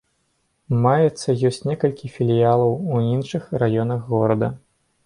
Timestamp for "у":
2.97-3.05